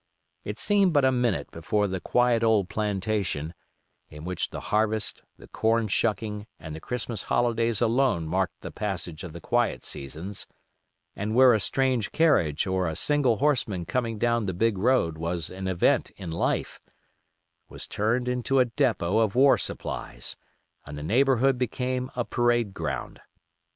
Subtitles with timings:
[0.43, 3.53] It seemed but a minute before the quiet old plantation,
[4.09, 9.23] in which the harvest, the corn shucking, and the Christmas holidays alone marked the passage
[9.23, 10.47] of the quiet seasons,
[11.15, 15.51] and where a strange carriage or a single horseman coming down the big road was
[15.51, 16.79] an event in life,
[17.69, 20.35] was turned into a depot of war supplies,
[20.83, 23.21] and the neighborhood became a parade ground.